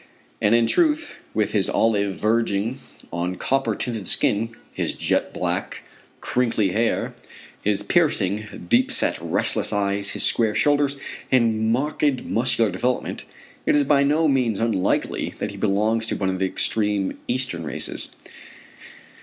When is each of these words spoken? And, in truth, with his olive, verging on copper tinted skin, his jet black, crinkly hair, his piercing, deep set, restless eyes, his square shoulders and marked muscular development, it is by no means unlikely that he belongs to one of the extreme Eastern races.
And, 0.41 0.55
in 0.55 0.65
truth, 0.65 1.13
with 1.35 1.51
his 1.51 1.69
olive, 1.69 2.19
verging 2.19 2.79
on 3.13 3.35
copper 3.35 3.75
tinted 3.75 4.07
skin, 4.07 4.55
his 4.73 4.95
jet 4.95 5.31
black, 5.31 5.83
crinkly 6.21 6.71
hair, 6.71 7.13
his 7.61 7.83
piercing, 7.83 8.65
deep 8.67 8.91
set, 8.91 9.21
restless 9.21 9.71
eyes, 9.71 10.09
his 10.17 10.23
square 10.23 10.55
shoulders 10.55 10.97
and 11.31 11.71
marked 11.71 12.23
muscular 12.23 12.71
development, 12.71 13.25
it 13.67 13.75
is 13.75 13.83
by 13.83 14.01
no 14.01 14.27
means 14.27 14.59
unlikely 14.59 15.35
that 15.37 15.51
he 15.51 15.55
belongs 15.57 16.07
to 16.07 16.15
one 16.15 16.29
of 16.31 16.39
the 16.39 16.47
extreme 16.47 17.19
Eastern 17.27 17.63
races. 17.63 18.09